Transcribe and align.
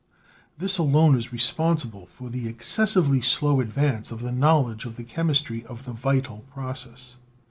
This 0.57 0.79
alone 0.79 1.15
is 1.15 1.31
responsible 1.31 2.07
for 2.07 2.31
the 2.31 2.47
excessively 2.47 3.21
slow 3.21 3.61
ad 3.61 3.71
vance 3.71 4.09
of 4.09 4.21
the 4.21 4.31
knowledge 4.31 4.83
of 4.85 4.95
the 4.95 5.03
chemistry 5.03 5.63
of 5.67 5.85
the 5.85 5.93
vital 5.93 6.39
process. 6.51 7.17